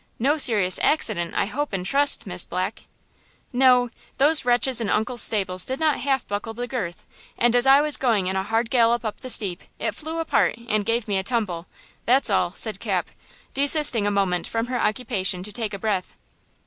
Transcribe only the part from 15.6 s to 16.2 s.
a breath.